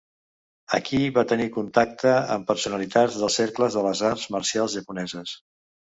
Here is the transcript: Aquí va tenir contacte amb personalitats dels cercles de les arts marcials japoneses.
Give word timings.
Aquí 0.77 1.01
va 1.17 1.23
tenir 1.33 1.47
contacte 1.59 2.15
amb 2.37 2.49
personalitats 2.53 3.21
dels 3.21 3.39
cercles 3.43 3.79
de 3.81 3.87
les 3.91 4.05
arts 4.13 4.29
marcials 4.39 4.79
japoneses. 4.81 5.41